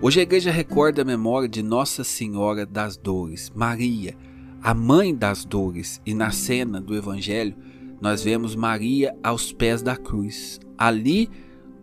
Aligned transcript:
Hoje 0.00 0.20
a 0.20 0.22
igreja 0.22 0.52
recorda 0.52 1.02
a 1.02 1.04
memória 1.04 1.48
de 1.48 1.60
Nossa 1.60 2.04
Senhora 2.04 2.64
das 2.64 2.96
Dores, 2.96 3.50
Maria, 3.52 4.16
a 4.62 4.72
mãe 4.72 5.12
das 5.12 5.44
dores, 5.44 6.00
e 6.06 6.14
na 6.14 6.30
cena 6.30 6.80
do 6.80 6.94
Evangelho 6.94 7.56
nós 8.00 8.22
vemos 8.22 8.54
Maria 8.54 9.16
aos 9.24 9.52
pés 9.52 9.82
da 9.82 9.96
cruz, 9.96 10.60
ali 10.78 11.28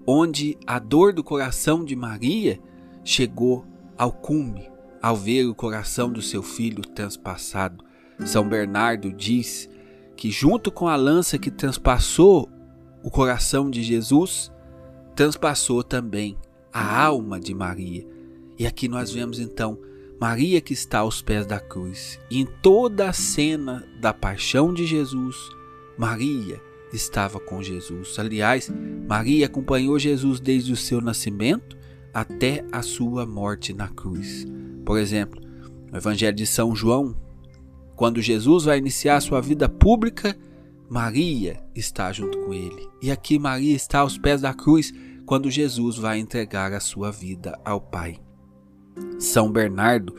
onde 0.07 0.57
a 0.65 0.79
dor 0.79 1.11
do 1.11 1.25
coração 1.25 1.83
de 1.83 1.93
Maria 1.93 2.57
chegou 3.04 3.65
ao 3.97 4.13
cume 4.13 4.75
ao 5.02 5.16
ver 5.16 5.45
o 5.45 5.54
coração 5.54 6.09
do 6.09 6.20
seu 6.20 6.41
filho 6.41 6.82
transpassado. 6.82 7.84
São 8.25 8.47
Bernardo 8.47 9.11
diz 9.11 9.70
que, 10.16 10.32
junto 10.32 10.71
com 10.71 10.88
a 10.88 10.95
lança 10.95 11.38
que 11.38 11.52
transpassou 11.52 12.50
o 13.04 13.11
coração 13.11 13.70
de 13.70 13.84
Jesus, 13.84 14.52
transpassou 15.16 15.84
também 15.84 16.35
a 16.73 17.05
alma 17.05 17.39
de 17.39 17.53
Maria. 17.53 18.14
E 18.58 18.66
aqui 18.66 18.88
nós 18.88 19.12
vemos 19.12 19.40
então 19.40 19.77
Maria 20.20 20.62
que 20.62 20.73
está 20.73 21.00
aos 21.00 21.22
pés 21.22 21.45
da 21.45 21.59
cruz. 21.59 22.20
E 22.30 22.40
em 22.40 22.45
toda 22.45 23.09
a 23.09 23.14
cena 23.14 23.86
da 24.00 24.14
paixão 24.14 24.73
de 24.73 24.86
Jesus, 24.86 25.36
Maria 25.98 26.62
estava 26.94 27.40
com 27.40 27.62
Jesus. 27.62 28.18
Aliás, 28.18 28.72
Maria 29.08 29.45
acompanhou 29.45 30.00
Jesus 30.00 30.40
desde 30.40 30.72
o 30.72 30.78
seu 30.78 31.02
nascimento 31.02 31.78
até 32.14 32.64
a 32.72 32.81
sua 32.81 33.26
morte 33.26 33.73
na 33.73 33.90
cruz. 33.90 34.45
Por 34.86 34.98
exemplo, 34.98 35.42
no 35.92 35.98
Evangelho 35.98 36.36
de 36.36 36.45
São 36.45 36.73
João, 36.73 37.16
quando 37.95 38.22
Jesus 38.22 38.66
vai 38.66 38.78
iniciar 38.78 39.20
sua 39.22 39.42
vida 39.42 39.67
pública, 39.67 40.38
Maria 40.90 41.62
está 41.76 42.12
junto 42.14 42.38
com 42.40 42.53
ele. 42.53 42.88
E 43.02 43.12
aqui 43.12 43.38
Maria 43.38 43.76
está 43.76 44.00
aos 44.00 44.17
pés 44.17 44.42
da 44.42 44.53
cruz 44.53 44.94
quando 45.26 45.52
Jesus 45.52 45.98
vai 45.98 46.20
entregar 46.20 46.72
a 46.72 46.80
sua 46.80 47.12
vida 47.12 47.59
ao 47.66 47.81
Pai. 47.81 48.19
São 49.19 49.51
Bernardo 49.51 50.15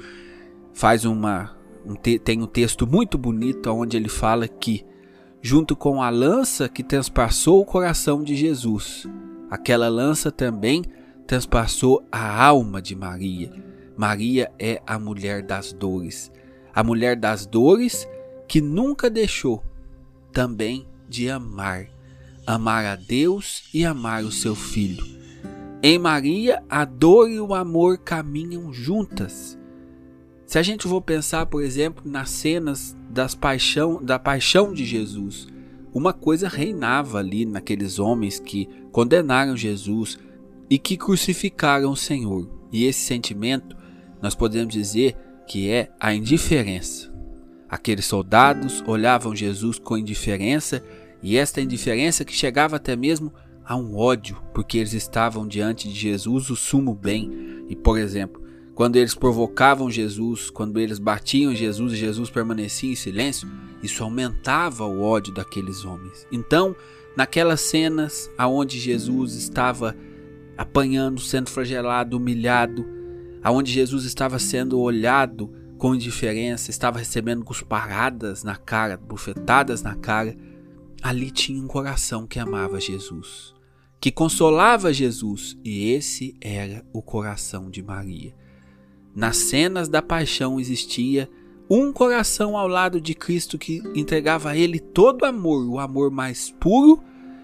faz 0.72 1.04
uma 1.04 1.56
um 1.84 1.94
te, 1.94 2.18
tem 2.18 2.42
um 2.42 2.46
texto 2.46 2.86
muito 2.86 3.16
bonito 3.16 3.70
onde 3.70 3.96
ele 3.96 4.08
fala 4.08 4.48
que 4.48 4.84
junto 5.40 5.76
com 5.76 6.02
a 6.02 6.10
lança 6.10 6.68
que 6.68 6.82
transpassou 6.82 7.60
o 7.60 7.64
coração 7.64 8.24
de 8.24 8.34
Jesus, 8.34 9.06
aquela 9.48 9.88
lança 9.88 10.32
também 10.32 10.84
transpassou 11.26 12.04
a 12.10 12.44
alma 12.44 12.82
de 12.82 12.96
Maria. 12.96 13.52
Maria 13.96 14.50
é 14.58 14.82
a 14.86 14.98
mulher 14.98 15.42
das 15.42 15.72
dores, 15.72 16.32
a 16.74 16.82
mulher 16.82 17.16
das 17.16 17.46
dores 17.46 18.06
que 18.48 18.60
nunca 18.60 19.08
deixou 19.08 19.62
também 20.32 20.86
de 21.08 21.30
amar, 21.30 21.86
amar 22.46 22.84
a 22.84 22.96
Deus 22.96 23.68
e 23.72 23.84
amar 23.84 24.24
o 24.24 24.32
seu 24.32 24.54
filho. 24.54 25.04
Em 25.82 25.98
Maria, 25.98 26.62
a 26.70 26.84
dor 26.84 27.30
e 27.30 27.38
o 27.38 27.54
amor 27.54 27.98
caminham 27.98 28.72
juntas. 28.72 29.58
Se 30.46 30.58
a 30.58 30.62
gente 30.62 30.88
for 30.88 31.02
pensar, 31.02 31.46
por 31.46 31.62
exemplo, 31.62 32.02
nas 32.08 32.30
cenas 32.30 32.96
das 33.10 33.34
paixão, 33.34 34.02
da 34.02 34.18
paixão 34.18 34.72
de 34.72 34.84
Jesus, 34.84 35.46
uma 35.92 36.12
coisa 36.12 36.48
reinava 36.48 37.18
ali 37.18 37.44
naqueles 37.44 37.98
homens 37.98 38.38
que 38.38 38.68
condenaram 38.90 39.56
Jesus 39.56 40.18
e 40.70 40.78
que 40.78 40.96
crucificaram 40.96 41.90
o 41.90 41.96
Senhor. 41.96 42.48
E 42.72 42.84
esse 42.84 43.00
sentimento, 43.00 43.76
nós 44.22 44.34
podemos 44.34 44.72
dizer 44.72 45.14
que 45.46 45.70
é 45.70 45.90
a 46.00 46.14
indiferença. 46.14 47.12
Aqueles 47.68 48.06
soldados 48.06 48.82
olhavam 48.86 49.34
Jesus 49.34 49.78
com 49.78 49.98
indiferença, 49.98 50.82
e 51.22 51.36
esta 51.36 51.60
indiferença 51.60 52.24
que 52.24 52.32
chegava 52.32 52.76
até 52.76 52.94
mesmo 52.94 53.32
há 53.66 53.74
um 53.76 53.96
ódio, 53.96 54.40
porque 54.54 54.78
eles 54.78 54.92
estavam 54.92 55.46
diante 55.46 55.88
de 55.88 55.94
Jesus, 55.94 56.48
o 56.50 56.56
sumo 56.56 56.94
bem. 56.94 57.64
E, 57.68 57.74
por 57.74 57.98
exemplo, 57.98 58.40
quando 58.74 58.96
eles 58.96 59.14
provocavam 59.14 59.90
Jesus, 59.90 60.48
quando 60.48 60.78
eles 60.78 60.98
batiam 60.98 61.54
Jesus 61.54 61.92
e 61.92 61.96
Jesus 61.96 62.30
permanecia 62.30 62.92
em 62.92 62.94
silêncio, 62.94 63.48
isso 63.82 64.04
aumentava 64.04 64.86
o 64.86 65.02
ódio 65.02 65.34
daqueles 65.34 65.84
homens. 65.84 66.26
Então, 66.30 66.76
naquelas 67.16 67.60
cenas 67.60 68.30
aonde 68.38 68.78
Jesus 68.78 69.34
estava 69.34 69.96
apanhando, 70.56 71.20
sendo 71.20 71.50
flagelado, 71.50 72.16
humilhado, 72.16 72.86
aonde 73.42 73.72
Jesus 73.72 74.04
estava 74.04 74.38
sendo 74.38 74.78
olhado 74.78 75.50
com 75.76 75.94
indiferença, 75.94 76.70
estava 76.70 76.98
recebendo 76.98 77.44
cusparadas 77.44 78.42
na 78.44 78.56
cara, 78.56 78.96
bufetadas 78.96 79.82
na 79.82 79.94
cara, 79.94 80.36
ali 81.02 81.30
tinha 81.30 81.62
um 81.62 81.66
coração 81.66 82.26
que 82.26 82.38
amava 82.38 82.80
Jesus 82.80 83.55
que 84.00 84.10
consolava 84.10 84.92
Jesus, 84.92 85.56
e 85.64 85.90
esse 85.90 86.36
era 86.40 86.84
o 86.92 87.02
coração 87.02 87.70
de 87.70 87.82
Maria. 87.82 88.34
Nas 89.14 89.36
cenas 89.36 89.88
da 89.88 90.02
paixão 90.02 90.60
existia 90.60 91.28
um 91.68 91.92
coração 91.92 92.56
ao 92.56 92.68
lado 92.68 93.00
de 93.00 93.14
Cristo 93.14 93.58
que 93.58 93.82
entregava 93.94 94.50
a 94.50 94.56
ele 94.56 94.78
todo 94.78 95.24
amor, 95.24 95.66
o 95.66 95.78
amor 95.78 96.10
mais 96.10 96.50
puro 96.50 97.02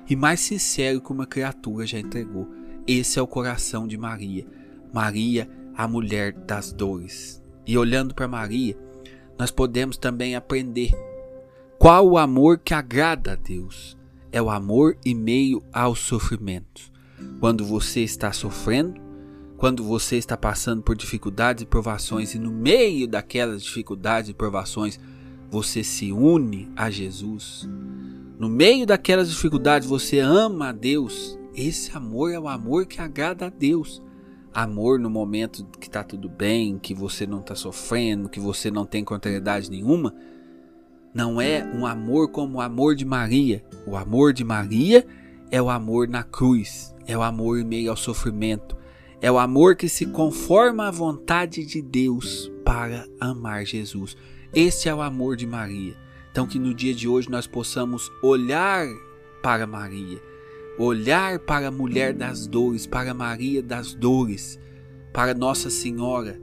e 0.08 0.14
mais 0.14 0.40
sincero 0.40 1.00
que 1.00 1.10
uma 1.10 1.26
criatura 1.26 1.86
já 1.86 1.98
entregou. 1.98 2.46
Esse 2.86 3.18
é 3.18 3.22
o 3.22 3.26
coração 3.26 3.86
de 3.86 3.96
Maria. 3.96 4.46
Maria, 4.92 5.48
a 5.74 5.88
mulher 5.88 6.32
das 6.32 6.72
dores. 6.72 7.42
E 7.66 7.78
olhando 7.78 8.14
para 8.14 8.28
Maria, 8.28 8.76
nós 9.38 9.50
podemos 9.50 9.96
também 9.96 10.36
aprender 10.36 10.92
qual 11.78 12.06
o 12.06 12.18
amor 12.18 12.58
que 12.58 12.74
agrada 12.74 13.32
a 13.32 13.36
Deus 13.36 13.96
é 14.32 14.40
o 14.40 14.50
amor 14.50 14.96
em 15.04 15.14
meio 15.14 15.62
aos 15.72 16.00
sofrimentos. 16.00 16.90
Quando 17.38 17.64
você 17.64 18.00
está 18.00 18.32
sofrendo, 18.32 19.00
quando 19.56 19.84
você 19.84 20.16
está 20.16 20.36
passando 20.36 20.82
por 20.82 20.96
dificuldades 20.96 21.62
e 21.62 21.66
provações, 21.66 22.34
e 22.34 22.38
no 22.38 22.50
meio 22.50 23.06
daquelas 23.06 23.62
dificuldades 23.62 24.30
e 24.30 24.34
provações 24.34 24.98
você 25.50 25.84
se 25.84 26.10
une 26.10 26.72
a 26.74 26.90
Jesus, 26.90 27.68
no 28.38 28.48
meio 28.48 28.86
daquelas 28.86 29.28
dificuldades 29.28 29.86
você 29.86 30.18
ama 30.18 30.70
a 30.70 30.72
Deus, 30.72 31.38
esse 31.54 31.94
amor 31.96 32.32
é 32.32 32.40
o 32.40 32.48
amor 32.48 32.86
que 32.86 33.00
agrada 33.00 33.46
a 33.46 33.50
Deus. 33.50 34.02
Amor 34.54 34.98
no 34.98 35.08
momento 35.08 35.64
que 35.78 35.86
está 35.86 36.02
tudo 36.02 36.28
bem, 36.28 36.78
que 36.78 36.94
você 36.94 37.26
não 37.26 37.40
está 37.40 37.54
sofrendo, 37.54 38.28
que 38.28 38.40
você 38.40 38.70
não 38.70 38.84
tem 38.84 39.04
contrariedade 39.04 39.70
nenhuma, 39.70 40.14
não 41.14 41.40
é 41.40 41.64
um 41.64 41.86
amor 41.86 42.28
como 42.28 42.58
o 42.58 42.60
amor 42.60 42.94
de 42.94 43.04
Maria. 43.04 43.62
O 43.86 43.96
amor 43.96 44.32
de 44.32 44.44
Maria 44.44 45.06
é 45.50 45.60
o 45.60 45.68
amor 45.68 46.08
na 46.08 46.22
cruz, 46.22 46.94
é 47.06 47.16
o 47.16 47.22
amor 47.22 47.58
em 47.58 47.64
meio 47.64 47.90
ao 47.90 47.96
sofrimento, 47.96 48.76
é 49.20 49.30
o 49.30 49.38
amor 49.38 49.76
que 49.76 49.88
se 49.88 50.06
conforma 50.06 50.88
à 50.88 50.90
vontade 50.90 51.66
de 51.66 51.82
Deus 51.82 52.50
para 52.64 53.06
amar 53.20 53.66
Jesus. 53.66 54.16
Esse 54.54 54.88
é 54.88 54.94
o 54.94 55.02
amor 55.02 55.36
de 55.36 55.46
Maria. 55.46 55.94
Então, 56.30 56.46
que 56.46 56.58
no 56.58 56.72
dia 56.72 56.94
de 56.94 57.06
hoje 57.06 57.30
nós 57.30 57.46
possamos 57.46 58.10
olhar 58.22 58.86
para 59.42 59.66
Maria, 59.66 60.18
olhar 60.78 61.38
para 61.40 61.68
a 61.68 61.70
mulher 61.70 62.14
das 62.14 62.46
dores, 62.46 62.86
para 62.86 63.12
Maria 63.12 63.62
das 63.62 63.92
dores, 63.92 64.58
para 65.12 65.34
Nossa 65.34 65.68
Senhora 65.68 66.40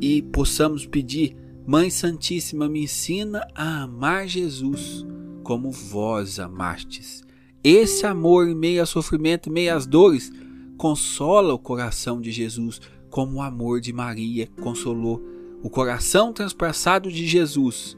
e 0.00 0.22
possamos 0.22 0.86
pedir 0.86 1.36
Mãe 1.66 1.90
Santíssima, 1.90 2.68
me 2.68 2.84
ensina 2.84 3.46
a 3.54 3.82
amar 3.82 4.26
Jesus 4.26 5.04
como 5.42 5.70
vós 5.70 6.38
amastes. 6.38 7.22
Esse 7.62 8.06
amor 8.06 8.48
em 8.48 8.54
meio 8.54 8.80
ao 8.80 8.86
sofrimento, 8.86 9.48
em 9.48 9.52
meio 9.52 9.74
às 9.74 9.86
dores, 9.86 10.32
consola 10.78 11.52
o 11.52 11.58
coração 11.58 12.20
de 12.20 12.32
Jesus, 12.32 12.80
como 13.10 13.36
o 13.36 13.42
amor 13.42 13.80
de 13.80 13.92
Maria 13.92 14.48
consolou 14.60 15.22
o 15.62 15.68
coração 15.68 16.32
transpassado 16.32 17.10
de 17.10 17.26
Jesus. 17.26 17.96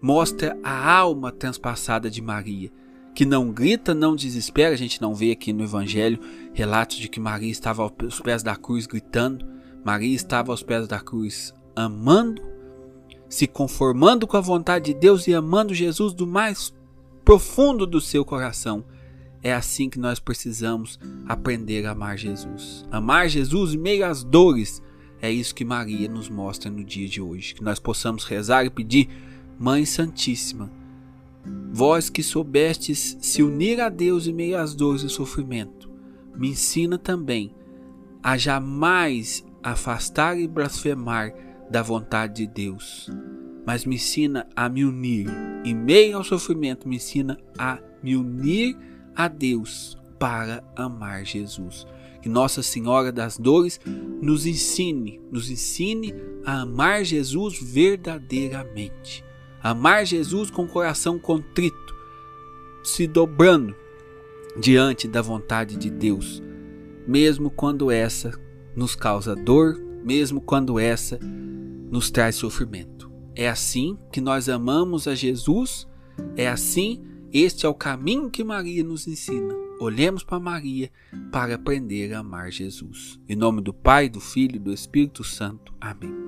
Mostra 0.00 0.56
a 0.62 0.92
alma 0.94 1.32
transpassada 1.32 2.08
de 2.08 2.22
Maria, 2.22 2.70
que 3.14 3.26
não 3.26 3.50
grita, 3.50 3.94
não 3.94 4.14
desespera. 4.14 4.74
A 4.74 4.78
gente 4.78 5.00
não 5.02 5.14
vê 5.14 5.32
aqui 5.32 5.52
no 5.52 5.64
Evangelho 5.64 6.20
relatos 6.52 6.96
de 6.96 7.08
que 7.08 7.18
Maria 7.18 7.50
estava 7.50 7.82
aos 7.82 8.20
pés 8.20 8.42
da 8.42 8.54
cruz 8.54 8.86
gritando. 8.86 9.44
Maria 9.84 10.14
estava 10.14 10.52
aos 10.52 10.62
pés 10.62 10.86
da 10.86 11.00
cruz 11.00 11.52
amando 11.74 12.51
se 13.32 13.46
conformando 13.46 14.26
com 14.26 14.36
a 14.36 14.42
vontade 14.42 14.92
de 14.92 15.00
Deus 15.00 15.26
e 15.26 15.32
amando 15.32 15.72
Jesus 15.72 16.12
do 16.12 16.26
mais 16.26 16.70
profundo 17.24 17.86
do 17.86 17.98
seu 17.98 18.26
coração. 18.26 18.84
É 19.42 19.54
assim 19.54 19.88
que 19.88 19.98
nós 19.98 20.20
precisamos 20.20 21.00
aprender 21.26 21.86
a 21.86 21.92
amar 21.92 22.18
Jesus. 22.18 22.84
Amar 22.90 23.30
Jesus 23.30 23.74
meio 23.74 24.04
às 24.04 24.22
dores. 24.22 24.82
É 25.18 25.30
isso 25.30 25.54
que 25.54 25.64
Maria 25.64 26.10
nos 26.10 26.28
mostra 26.28 26.70
no 26.70 26.84
dia 26.84 27.08
de 27.08 27.22
hoje. 27.22 27.54
Que 27.54 27.64
nós 27.64 27.78
possamos 27.78 28.24
rezar 28.24 28.66
e 28.66 28.70
pedir, 28.70 29.08
Mãe 29.58 29.86
Santíssima, 29.86 30.70
vós 31.72 32.10
que 32.10 32.22
soubestes 32.22 33.16
se 33.18 33.42
unir 33.42 33.80
a 33.80 33.88
Deus 33.88 34.26
em 34.26 34.34
meio 34.34 34.58
às 34.58 34.74
dores 34.74 35.04
e 35.04 35.08
sofrimento, 35.08 35.88
me 36.36 36.50
ensina 36.50 36.98
também 36.98 37.54
a 38.22 38.36
jamais 38.36 39.42
afastar 39.62 40.38
e 40.38 40.46
blasfemar 40.46 41.32
da 41.72 41.82
vontade 41.82 42.46
de 42.46 42.46
Deus, 42.46 43.10
mas 43.66 43.86
me 43.86 43.94
ensina 43.94 44.46
a 44.54 44.68
me 44.68 44.84
unir. 44.84 45.26
Em 45.64 45.74
meio 45.74 46.18
ao 46.18 46.22
sofrimento, 46.22 46.86
me 46.86 46.96
ensina 46.96 47.38
a 47.58 47.78
me 48.02 48.14
unir 48.14 48.76
a 49.16 49.26
Deus 49.26 49.96
para 50.18 50.62
amar 50.76 51.24
Jesus. 51.24 51.86
Que 52.20 52.28
Nossa 52.28 52.62
Senhora 52.62 53.10
das 53.10 53.38
Dores 53.38 53.80
nos 54.20 54.44
ensine, 54.44 55.18
nos 55.32 55.50
ensine 55.50 56.14
a 56.44 56.60
amar 56.60 57.04
Jesus 57.04 57.58
verdadeiramente. 57.60 59.24
Amar 59.62 60.04
Jesus 60.04 60.50
com 60.50 60.64
o 60.64 60.68
coração 60.68 61.18
contrito, 61.18 61.96
se 62.84 63.06
dobrando 63.06 63.74
diante 64.60 65.08
da 65.08 65.22
vontade 65.22 65.76
de 65.76 65.88
Deus, 65.88 66.42
mesmo 67.06 67.50
quando 67.50 67.90
essa 67.90 68.38
nos 68.76 68.94
causa 68.94 69.34
dor, 69.34 69.91
mesmo 70.04 70.40
quando 70.40 70.78
essa 70.78 71.18
nos 71.90 72.10
traz 72.10 72.36
sofrimento. 72.36 73.10
É 73.34 73.48
assim 73.48 73.98
que 74.10 74.20
nós 74.20 74.48
amamos 74.48 75.08
a 75.08 75.14
Jesus, 75.14 75.88
é 76.36 76.48
assim, 76.48 77.02
este 77.32 77.64
é 77.64 77.68
o 77.68 77.74
caminho 77.74 78.30
que 78.30 78.44
Maria 78.44 78.84
nos 78.84 79.06
ensina. 79.06 79.54
Olhemos 79.80 80.22
para 80.22 80.38
Maria 80.38 80.90
para 81.32 81.54
aprender 81.54 82.12
a 82.12 82.20
amar 82.20 82.52
Jesus. 82.52 83.18
Em 83.28 83.34
nome 83.34 83.60
do 83.60 83.72
Pai, 83.72 84.08
do 84.08 84.20
Filho 84.20 84.56
e 84.56 84.60
do 84.60 84.72
Espírito 84.72 85.24
Santo. 85.24 85.74
Amém. 85.80 86.21